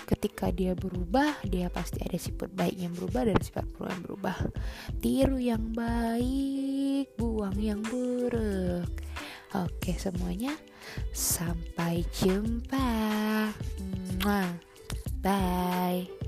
Ketika 0.07 0.51
dia 0.51 0.75
berubah 0.75 1.39
dia 1.47 1.71
pasti 1.71 2.03
ada 2.03 2.19
sifat 2.19 2.51
baik 2.51 2.75
yang 2.75 2.91
berubah 2.95 3.31
dan 3.31 3.37
sifat 3.39 3.65
buruk 3.75 3.91
yang 3.91 4.03
berubah. 4.03 4.37
Tiru 4.99 5.37
yang 5.39 5.65
baik 5.71 7.15
buang 7.15 7.57
yang 7.59 7.79
buruk. 7.85 8.89
Oke 9.55 9.95
semuanya. 9.99 10.55
Sampai 11.11 12.03
jumpa. 12.11 12.87
Bye 15.21 16.20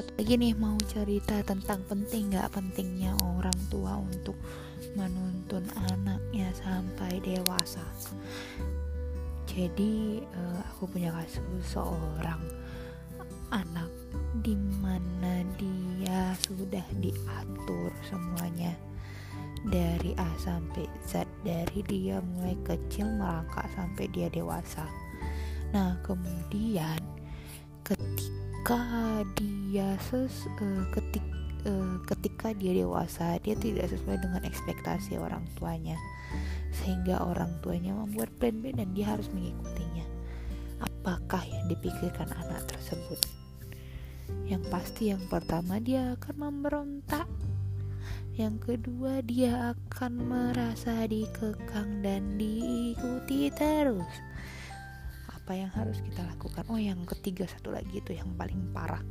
satu 0.00 0.16
lagi 0.16 0.40
nih 0.40 0.56
mau 0.56 0.80
cerita 0.88 1.44
tentang 1.44 1.84
penting 1.84 2.32
nggak 2.32 2.56
pentingnya 2.56 3.12
orang 3.36 3.60
tua 3.68 4.00
untuk 4.00 4.32
menuntun 4.96 5.60
anaknya 5.76 6.48
sampai 6.56 7.20
dewasa. 7.20 7.84
Jadi 9.44 10.24
uh, 10.24 10.64
aku 10.72 10.88
punya 10.88 11.12
kasus 11.12 11.44
seorang 11.68 12.40
anak 13.52 13.92
di 14.40 14.56
mana 14.80 15.44
dia 15.60 16.32
sudah 16.48 16.86
diatur 16.96 17.92
semuanya 18.08 18.72
dari 19.68 20.16
A 20.16 20.32
sampai 20.40 20.88
Z 21.04 21.28
dari 21.44 21.84
dia 21.84 22.24
mulai 22.24 22.56
kecil 22.64 23.04
merangkak 23.20 23.68
sampai 23.76 24.08
dia 24.08 24.32
dewasa. 24.32 24.88
Nah 25.76 26.00
kemudian 26.00 26.96
ketika 27.84 28.49
ketika 28.60 29.24
dia 29.40 29.96
ses 30.12 30.44
uh, 30.60 30.84
ketik 30.92 31.24
uh, 31.64 31.96
ketika 32.04 32.52
dia 32.52 32.76
dewasa 32.84 33.40
dia 33.40 33.56
tidak 33.56 33.88
sesuai 33.88 34.20
dengan 34.20 34.44
ekspektasi 34.44 35.16
orang 35.16 35.48
tuanya. 35.56 35.96
Sehingga 36.68 37.24
orang 37.24 37.56
tuanya 37.64 37.96
membuat 37.96 38.28
plan-plan 38.36 38.76
dan 38.76 38.92
dia 38.92 39.16
harus 39.16 39.32
mengikutinya. 39.32 40.04
Apakah 40.76 41.40
yang 41.48 41.72
dipikirkan 41.72 42.28
anak 42.36 42.68
tersebut? 42.68 43.16
Yang 44.44 44.68
pasti 44.68 45.08
yang 45.08 45.24
pertama 45.32 45.80
dia 45.80 46.12
akan 46.20 46.36
memberontak. 46.36 47.24
Yang 48.36 48.76
kedua 48.76 49.24
dia 49.24 49.72
akan 49.72 50.12
merasa 50.20 51.08
dikekang 51.08 52.04
dan 52.04 52.36
diikuti 52.36 53.48
terus 53.56 54.29
apa 55.50 55.66
yang 55.66 55.74
harus 55.74 55.98
kita 55.98 56.22
lakukan? 56.30 56.62
Oh 56.70 56.78
yang 56.78 57.02
ketiga 57.10 57.42
satu 57.42 57.74
lagi 57.74 57.98
itu 57.98 58.14
yang 58.14 58.38
paling 58.38 58.70
parah. 58.70 59.02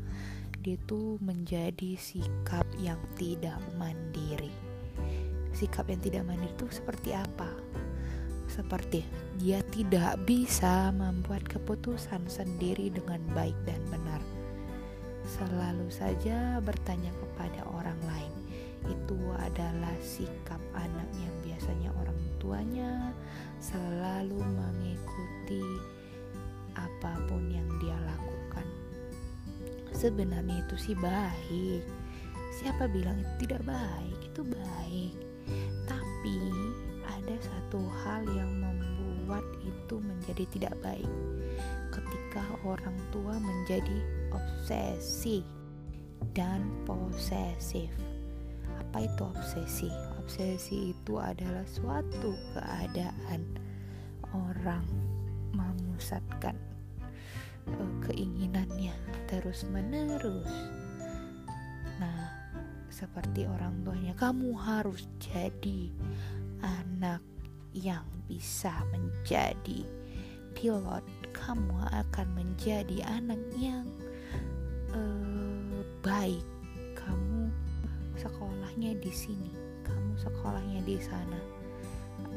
Dia 0.63 0.79
tuh 0.87 1.19
menjadi 1.19 1.99
sikap 1.99 2.63
yang 2.79 2.95
tidak 3.19 3.59
mandiri. 3.75 4.47
Sikap 5.51 5.91
yang 5.91 5.99
tidak 5.99 6.23
mandiri 6.23 6.47
itu 6.55 6.71
seperti 6.71 7.11
apa? 7.11 7.51
Seperti 8.47 9.03
dia 9.35 9.59
tidak 9.67 10.23
bisa 10.23 10.95
membuat 10.95 11.43
keputusan 11.43 12.23
sendiri 12.31 12.87
dengan 12.87 13.19
baik 13.35 13.59
dan 13.67 13.83
benar. 13.91 14.23
Selalu 15.27 15.91
saja 15.91 16.63
bertanya 16.63 17.11
kepada 17.19 17.67
orang 17.67 17.99
lain. 18.07 18.31
Itu 18.87 19.19
adalah 19.43 19.91
sikap 19.99 20.63
anak 20.71 21.09
yang 21.19 21.35
biasanya 21.43 21.91
orang 21.99 22.19
tuanya 22.39 23.11
selalu 23.59 24.39
mengikuti 24.39 25.98
apa 26.79 27.19
pun 27.27 27.43
yang 27.51 27.67
dia 27.83 27.99
lakukan. 28.07 28.67
Sebenarnya 29.91 30.63
itu 30.63 30.75
sih 30.79 30.95
baik. 30.95 31.83
Siapa 32.55 32.87
bilang 32.87 33.19
itu 33.19 33.47
tidak 33.47 33.67
baik? 33.67 34.19
Itu 34.23 34.41
baik. 34.47 35.15
Tapi 35.85 36.37
ada 37.03 37.35
satu 37.43 37.83
hal 38.03 38.23
yang 38.31 38.51
membuat 38.63 39.43
itu 39.61 39.99
menjadi 39.99 40.43
tidak 40.55 40.75
baik. 40.79 41.11
Ketika 41.91 42.43
orang 42.63 42.95
tua 43.11 43.35
menjadi 43.37 43.99
obsesi 44.31 45.43
dan 46.31 46.63
posesif. 46.85 47.91
Apa 48.79 49.05
itu 49.05 49.21
obsesi? 49.25 49.91
Obsesi 50.21 50.93
itu 50.93 51.19
adalah 51.19 51.65
suatu 51.67 52.33
keadaan 52.55 53.41
orang 54.33 54.85
memusatkan 55.53 56.68
keinginannya 58.09 58.97
terus 59.29 59.61
menerus. 59.69 60.49
Nah 62.01 62.33
seperti 62.89 63.45
orang 63.45 63.85
tuanya 63.85 64.17
kamu 64.17 64.57
harus 64.57 65.05
jadi 65.21 65.93
anak 66.65 67.21
yang 67.77 68.03
bisa 68.25 68.73
menjadi 68.89 69.85
pilot. 70.57 71.05
Kamu 71.29 71.77
akan 71.93 72.27
menjadi 72.33 73.05
anak 73.05 73.39
yang 73.53 73.85
uh, 74.89 75.79
baik. 76.01 76.41
Kamu 76.97 77.53
sekolahnya 78.17 78.97
di 78.97 79.13
sini 79.13 79.53
kamu 79.85 80.17
sekolahnya 80.17 80.81
di 80.81 80.97
sana. 80.97 81.39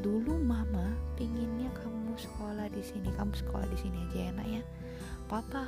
Dulu 0.05 0.37
mama 0.37 0.93
pinginnya 1.17 1.73
kamu 1.73 2.13
sekolah 2.21 2.69
di 2.69 2.85
sini 2.85 3.09
kamu 3.17 3.33
sekolah 3.33 3.67
di 3.73 3.79
sini 3.81 3.99
aja 4.05 4.21
enak 4.37 4.49
ya 4.61 4.63
papa 5.33 5.65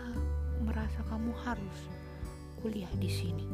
merasa 0.60 1.00
kamu 1.08 1.32
harus 1.40 1.78
kuliah 2.60 2.92
di 3.00 3.08
sini. 3.08 3.48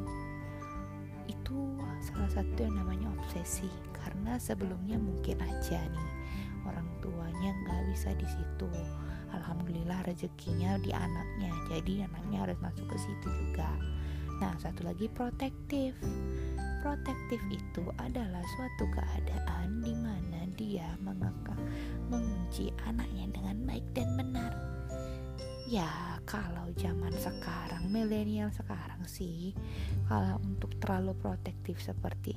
Itu 1.31 1.79
salah 2.03 2.27
satu 2.27 2.67
yang 2.67 2.83
namanya 2.83 3.15
obsesi 3.15 3.71
karena 3.95 4.35
sebelumnya 4.43 4.99
mungkin 4.99 5.39
aja 5.39 5.79
nih 5.79 6.11
orang 6.67 6.91
tuanya 6.99 7.55
nggak 7.63 7.95
bisa 7.95 8.11
di 8.19 8.27
situ. 8.27 8.67
Alhamdulillah 9.31 10.03
rezekinya 10.03 10.83
di 10.83 10.91
anaknya 10.91 11.55
jadi 11.71 12.11
anaknya 12.11 12.43
harus 12.43 12.59
masuk 12.59 12.91
ke 12.91 12.99
situ 12.99 13.31
juga. 13.31 13.71
Nah 14.43 14.59
satu 14.59 14.83
lagi 14.83 15.07
protektif. 15.15 15.95
Protektif 16.83 17.39
itu 17.55 17.87
adalah 18.03 18.43
suatu 18.59 18.91
keadaan 18.99 19.79
di 19.87 19.95
mana 19.95 20.43
dia 20.59 20.91
mengekang 21.07 21.63
mengunci 22.11 22.75
anaknya 22.83 23.31
dengan 23.31 23.63
baik 23.63 23.87
dan 23.95 24.11
benar 24.19 24.80
ya 25.71 26.19
kalau 26.27 26.67
zaman 26.75 27.15
sekarang 27.15 27.87
milenial 27.95 28.51
sekarang 28.51 29.07
sih 29.07 29.55
kalau 30.11 30.43
untuk 30.43 30.75
terlalu 30.83 31.15
protektif 31.15 31.79
seperti 31.79 32.35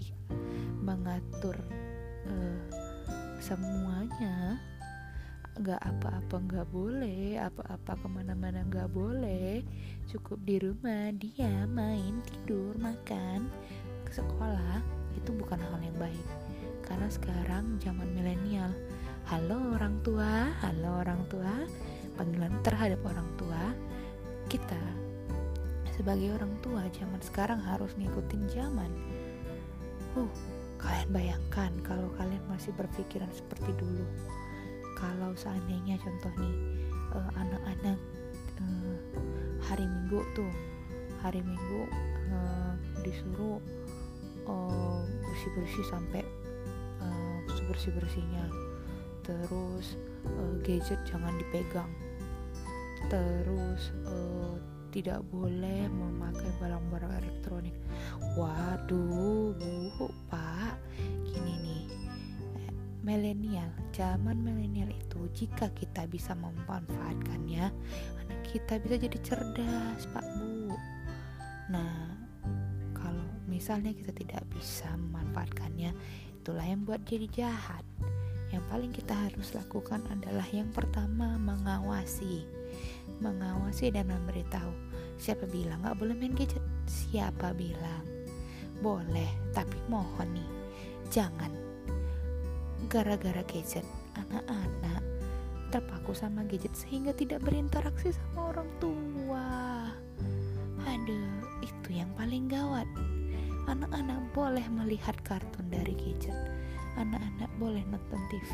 mengatur 0.85 1.57
uh, 2.29 2.61
semuanya 3.41 4.61
nggak 5.57 5.81
apa-apa 5.81 6.35
nggak 6.45 6.67
boleh 6.69 7.41
apa-apa 7.41 7.97
ke 7.97 8.05
mana-mana 8.05 8.61
nggak 8.69 8.93
boleh 8.93 9.65
cukup 10.05 10.37
di 10.45 10.61
rumah 10.61 11.09
dia 11.17 11.65
main 11.65 12.21
tidur 12.29 12.77
makan 12.77 13.49
ke 14.05 14.13
sekolah 14.13 14.77
itu 15.17 15.33
bukan 15.33 15.57
hal 15.57 15.81
yang 15.81 15.97
baik. 15.97 16.27
Karena 16.85 17.09
sekarang 17.09 17.81
zaman 17.81 18.13
milenial 18.13 18.69
halo 19.31 19.79
orang 19.79 20.03
tua 20.03 20.51
halo 20.59 20.99
orang 20.99 21.23
tua 21.31 21.63
panggilan 22.15 22.53
terhadap 22.61 22.99
orang 23.05 23.29
tua 23.35 23.73
kita 24.51 24.79
sebagai 25.93 26.33
orang 26.33 26.53
tua 26.65 26.89
zaman 26.89 27.21
sekarang 27.21 27.61
harus 27.61 27.93
ngikutin 27.95 28.43
zaman. 28.49 28.91
Uh 30.17 30.29
kalian 30.83 31.09
bayangkan 31.15 31.71
kalau 31.87 32.11
kalian 32.19 32.43
masih 32.51 32.75
berpikiran 32.75 33.31
seperti 33.31 33.71
dulu. 33.79 34.03
Kalau 34.99 35.31
seandainya 35.31 35.95
contoh 36.03 36.33
nih 36.43 36.55
uh, 37.15 37.31
anak-anak 37.39 37.99
uh, 38.59 38.95
hari 39.63 39.87
minggu 39.87 40.19
tuh 40.35 40.51
hari 41.23 41.39
minggu 41.39 41.87
uh, 42.35 42.75
disuruh 42.99 43.63
uh, 44.43 45.01
bersih-bersih 45.23 45.87
sampai 45.87 46.23
sebersih-bersihnya 47.63 48.43
terus 49.23 49.95
gadget 50.67 50.99
jangan 51.07 51.31
dipegang 51.39 51.87
terus 53.09 53.91
uh, 54.07 54.55
tidak 54.93 55.25
boleh 55.33 55.89
memakai 55.89 56.53
barang-barang 56.61 57.13
elektronik. 57.25 57.73
Waduh 58.37 59.57
bu 59.57 60.05
pak. 60.29 60.77
Gini 61.25 61.53
nih. 61.65 61.83
Milenial 63.01 63.73
zaman 63.91 64.39
milenial 64.39 64.93
itu 64.93 65.27
jika 65.33 65.67
kita 65.75 66.07
bisa 66.07 66.37
memanfaatkannya 66.37 67.73
kita 68.47 68.79
bisa 68.79 68.95
jadi 69.01 69.17
cerdas 69.25 70.05
pak 70.13 70.23
bu. 70.37 70.77
Nah 71.73 72.13
kalau 72.93 73.27
misalnya 73.49 73.91
kita 73.97 74.13
tidak 74.13 74.45
bisa 74.53 74.87
memanfaatkannya 74.93 75.91
itulah 76.37 76.63
yang 76.63 76.85
buat 76.85 77.01
jadi 77.03 77.27
jahat. 77.33 77.83
Yang 78.53 78.63
paling 78.69 78.91
kita 78.93 79.17
harus 79.17 79.49
lakukan 79.57 80.05
adalah 80.13 80.45
yang 80.53 80.69
pertama 80.69 81.41
mengawasi 81.41 82.45
mengawasi 83.21 83.93
dan 83.93 84.09
memberitahu. 84.09 84.71
Siapa 85.19 85.45
bilang 85.49 85.83
nggak 85.85 85.97
boleh 85.99 86.15
main 86.17 86.33
gadget? 86.33 86.63
Siapa 86.89 87.53
bilang? 87.53 88.03
Boleh 88.81 89.29
tapi 89.53 89.77
mohon 89.91 90.33
nih 90.33 90.49
jangan. 91.13 91.51
Gara-gara 92.89 93.45
gadget 93.45 93.85
anak-anak 94.17 95.01
terpaku 95.73 96.13
sama 96.13 96.45
gadget 96.45 96.73
sehingga 96.77 97.13
tidak 97.17 97.41
berinteraksi 97.41 98.13
sama 98.13 98.53
orang 98.53 98.69
tua. 98.77 99.49
Aduh 100.85 101.41
itu 101.65 101.89
yang 101.93 102.09
paling 102.13 102.45
gawat. 102.49 102.85
Anak-anak 103.65 104.19
boleh 104.35 104.65
melihat 104.69 105.15
kartun 105.23 105.71
dari 105.71 105.95
gadget. 105.95 106.35
Anak-anak 106.93 107.49
boleh 107.57 107.81
nonton 107.89 108.21
TV, 108.29 108.51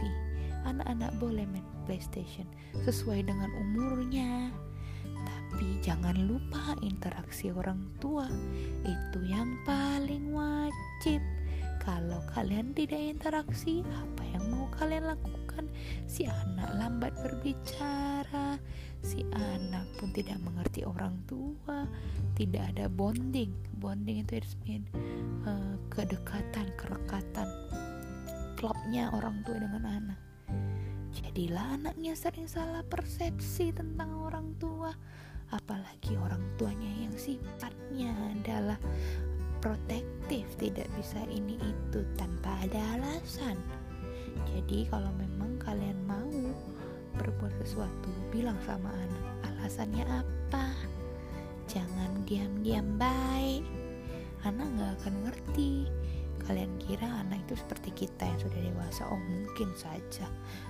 anak-anak 0.63 1.11
boleh 1.19 1.43
main 1.43 1.78
PlayStation 1.89 2.45
sesuai 2.85 3.25
dengan 3.25 3.49
umurnya. 3.57 4.53
Tapi 5.25 5.81
jangan 5.81 6.13
lupa 6.29 6.77
interaksi 6.85 7.49
orang 7.49 7.81
tua, 7.97 8.29
itu 8.85 9.19
yang 9.25 9.57
paling 9.65 10.29
wajib. 10.29 11.17
Kalau 11.81 12.21
kalian 12.37 12.77
tidak 12.77 13.01
interaksi, 13.01 13.81
apa 13.89 14.21
yang 14.29 14.45
mau 14.53 14.69
kalian 14.77 15.09
lakukan? 15.09 15.65
Si 16.05 16.29
anak 16.29 16.69
lambat 16.77 17.17
berbicara, 17.25 18.61
si 19.01 19.25
anak 19.33 19.89
pun 19.97 20.13
tidak 20.13 20.37
mengerti 20.45 20.85
orang 20.85 21.17
tua, 21.25 21.89
tidak 22.37 22.69
ada 22.77 22.85
bonding. 22.85 23.49
Bonding 23.81 24.21
itu 24.21 24.45
mean 24.61 24.85
uh, 25.49 25.75
kedekatan, 25.89 26.69
kerekatan 26.77 27.49
klopnya 28.59 29.09
orang 29.15 29.41
tua 29.47 29.57
dengan 29.57 29.83
anak. 29.87 30.28
Jadilah 31.29 31.77
anaknya 31.77 32.17
sering 32.17 32.49
salah 32.49 32.81
persepsi 32.81 33.69
tentang 33.69 34.17
orang 34.17 34.57
tua, 34.57 34.89
apalagi 35.53 36.17
orang 36.17 36.41
tuanya 36.57 36.89
yang 37.05 37.13
sifatnya 37.13 38.09
adalah 38.33 38.81
protektif, 39.61 40.49
tidak 40.57 40.89
bisa 40.97 41.21
ini 41.29 41.53
itu 41.61 42.01
tanpa 42.17 42.49
ada 42.65 42.81
alasan. 42.97 43.61
Jadi 44.49 44.89
kalau 44.89 45.13
memang 45.21 45.61
kalian 45.61 46.01
mau 46.09 46.33
berbuat 47.21 47.53
sesuatu, 47.61 48.09
bilang 48.33 48.57
sama 48.65 48.89
anak 48.89 49.53
alasannya 49.53 50.09
apa. 50.09 50.73
Jangan 51.69 52.25
diam-diam 52.25 52.97
baik. 52.97 53.61
Anak 54.49 54.65
nggak 54.65 54.91
akan 54.97 55.15
ngerti 55.29 55.85
Kalian 56.49 56.81
kira 56.81 57.05
anak 57.05 57.45
itu 57.45 57.61
seperti 57.61 57.89
kita 57.93 58.25
yang 58.25 58.39
sudah 58.39 58.57
dewasa? 58.57 59.01
Oh 59.11 59.21
mungkin 59.21 59.69
saja. 59.77 60.25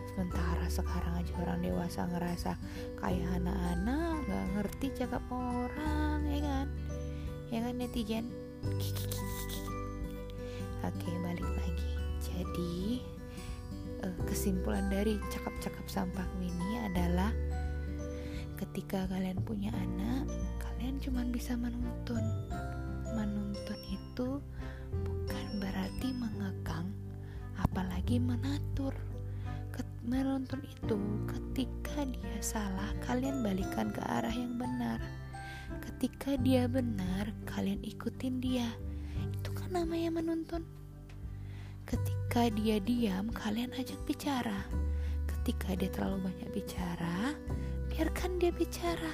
Sementara 0.10 0.66
sekarang 0.66 1.14
aja 1.22 1.34
orang 1.46 1.62
dewasa 1.62 2.10
ngerasa 2.10 2.52
kayak 2.98 3.30
anak-anak 3.38 4.26
nggak 4.26 4.46
ngerti 4.58 4.88
cakap 4.98 5.22
orang, 5.30 6.26
ya 6.26 6.40
kan? 6.42 6.68
Ya 7.54 7.60
kan 7.62 7.74
netizen? 7.78 8.26
Oke 10.82 11.10
balik 11.22 11.46
lagi. 11.46 11.92
Jadi 12.26 13.06
eh, 14.02 14.18
kesimpulan 14.26 14.90
dari 14.90 15.22
cakap-cakap 15.30 15.86
sampah 15.86 16.26
ini 16.42 16.82
adalah 16.90 17.30
ketika 18.58 19.08
kalian 19.08 19.40
punya 19.46 19.72
anak, 19.78 20.26
kalian 20.60 20.98
cuma 21.00 21.22
bisa 21.30 21.54
menuntun. 21.54 22.26
Menuntun 23.16 23.80
itu 23.88 24.42
berarti 25.60 26.12
mengekang, 26.16 26.92
apalagi 27.60 28.20
menatur. 28.20 28.96
Menuntun 30.10 30.66
itu 30.66 30.98
ketika 31.30 32.02
dia 32.02 32.38
salah, 32.42 32.90
kalian 33.06 33.46
balikan 33.46 33.94
ke 33.94 34.02
arah 34.02 34.34
yang 34.34 34.58
benar. 34.58 34.98
Ketika 35.86 36.34
dia 36.42 36.66
benar, 36.66 37.30
kalian 37.46 37.78
ikutin 37.86 38.42
dia. 38.42 38.74
Itu 39.38 39.54
kan 39.54 39.70
namanya 39.70 40.10
menuntun. 40.18 40.66
Ketika 41.86 42.50
dia 42.58 42.82
diam, 42.82 43.30
kalian 43.30 43.70
ajak 43.78 44.02
bicara. 44.10 44.66
Ketika 45.30 45.78
dia 45.78 45.94
terlalu 45.94 46.34
banyak 46.34 46.50
bicara, 46.58 47.38
biarkan 47.94 48.42
dia 48.42 48.50
bicara 48.50 49.14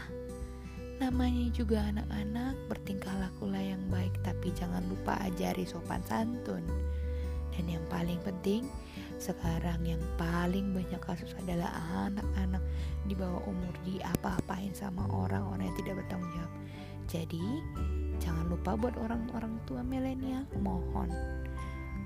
Namanya 0.96 1.52
juga 1.52 1.92
anak-anak, 1.92 2.56
bertingkah 2.72 3.12
lakulah 3.20 3.60
yang 3.60 3.84
baik, 3.92 4.16
tapi 4.24 4.48
jangan 4.56 4.80
lupa 4.88 5.20
ajari 5.28 5.68
sopan 5.68 6.00
santun. 6.08 6.64
Dan 7.52 7.68
yang 7.68 7.84
paling 7.92 8.16
penting, 8.24 8.64
sekarang 9.18 9.82
yang 9.86 10.02
paling 10.20 10.76
banyak 10.76 11.02
kasus 11.02 11.32
adalah 11.44 11.72
anak-anak 12.08 12.64
di 13.08 13.14
bawah 13.16 13.42
umur 13.48 13.74
di 13.88 14.02
apa-apain 14.04 14.76
sama 14.76 15.08
orang-orang 15.08 15.72
yang 15.72 15.78
tidak 15.80 15.94
bertanggung 16.04 16.32
jawab. 16.36 16.54
Jadi, 17.06 17.46
jangan 18.18 18.46
lupa 18.50 18.74
buat 18.76 18.96
orang-orang 18.98 19.62
tua 19.70 19.86
milenial, 19.86 20.44
mohon 20.60 21.08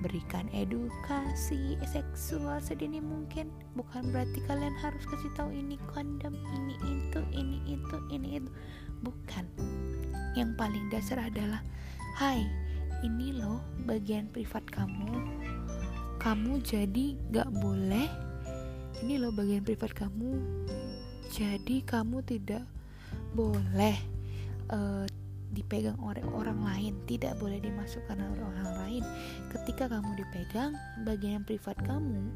berikan 0.00 0.48
edukasi 0.56 1.76
seksual 1.84 2.60
sedini 2.60 3.04
mungkin. 3.04 3.52
Bukan 3.76 4.12
berarti 4.12 4.40
kalian 4.48 4.72
harus 4.80 5.04
kasih 5.08 5.32
tahu 5.36 5.52
ini 5.52 5.76
kondom 5.92 6.32
ini 6.32 6.74
itu 6.88 7.20
ini 7.36 7.58
itu 7.68 7.96
ini 8.08 8.28
itu. 8.40 8.50
Bukan. 9.04 9.44
Yang 10.36 10.50
paling 10.56 10.84
dasar 10.88 11.20
adalah 11.20 11.60
hai 12.16 12.44
ini 13.00 13.32
loh 13.32 13.60
bagian 13.88 14.28
privat 14.28 14.64
kamu 14.68 15.39
kamu 16.20 16.60
jadi 16.60 17.16
gak 17.32 17.50
boleh 17.50 18.06
ini 19.00 19.16
loh 19.16 19.32
bagian 19.32 19.64
privat 19.64 19.96
kamu 19.96 20.36
jadi 21.32 21.82
kamu 21.86 22.20
tidak 22.26 22.66
boleh 23.32 23.96
uh, 24.70 25.06
dipegang 25.50 25.98
oleh 25.98 26.22
orang 26.30 26.62
lain, 26.62 26.94
tidak 27.10 27.34
boleh 27.42 27.58
dimasukkan 27.58 28.18
oleh 28.18 28.42
orang 28.54 28.70
lain. 28.86 29.02
Ketika 29.50 29.90
kamu 29.90 30.22
dipegang 30.22 30.78
bagian 31.02 31.42
privat 31.42 31.74
kamu, 31.82 32.30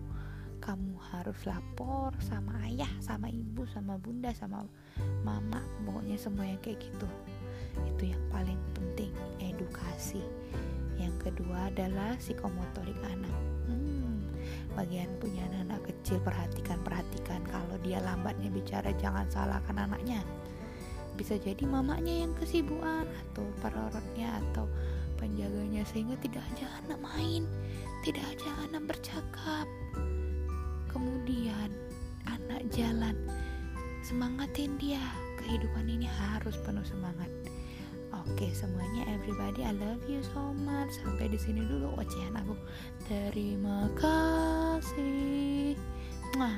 kamu 0.59 0.95
harus 1.15 1.39
lapor 1.47 2.11
sama 2.19 2.59
ayah, 2.67 2.91
sama 2.99 3.31
ibu, 3.31 3.63
sama 3.71 4.01
bunda, 4.01 4.35
sama 4.35 4.67
mama, 5.23 5.63
pokoknya 5.87 6.19
semua 6.19 6.47
yang 6.47 6.59
kayak 6.63 6.83
gitu. 6.83 7.09
Itu 7.87 8.11
yang 8.11 8.23
paling 8.35 8.59
penting, 8.75 9.15
edukasi. 9.39 10.23
Yang 10.99 11.31
kedua 11.31 11.71
adalah 11.71 12.19
psikomotorik 12.19 12.99
anak. 13.07 13.35
Bagian 14.73 15.13
punya 15.21 15.45
anak, 15.61 15.85
kecil 15.85 16.17
perhatikan 16.25 16.81
perhatikan 16.81 17.45
kalau 17.45 17.77
dia 17.85 18.01
lambatnya 18.01 18.49
bicara 18.49 18.89
jangan 18.97 19.29
salahkan 19.29 19.77
anaknya. 19.77 20.25
Bisa 21.15 21.37
jadi 21.37 21.63
mamanya 21.69 22.25
yang 22.25 22.33
kesibukan 22.41 23.05
atau 23.05 23.45
perawatnya 23.61 24.41
atau 24.49 24.67
penjaganya 25.21 25.85
sehingga 25.87 26.19
tidak 26.19 26.43
aja 26.57 26.67
anak 26.83 26.99
main 26.99 27.47
tidak 28.05 28.37
aja 28.37 28.69
anak 28.69 28.85
bercakap. 28.85 29.65
Kemudian 30.93 31.73
anak 32.29 32.61
jalan. 32.69 33.17
Semangatin 34.05 34.77
dia. 34.77 35.01
Kehidupan 35.41 35.89
ini 35.89 36.05
harus 36.05 36.57
penuh 36.61 36.85
semangat 36.85 37.33
Oke 38.33 38.49
semuanya 38.57 39.05
everybody 39.13 39.69
I 39.69 39.77
love 39.77 40.01
you 40.09 40.25
so 40.25 40.57
much. 40.65 40.97
Sampai 41.05 41.29
di 41.29 41.37
sini 41.37 41.61
dulu 41.61 41.93
ocehan 42.01 42.33
aku. 42.33 42.57
Terima 43.05 43.93
kasih. 44.01 45.77
Mwah. 46.41 46.57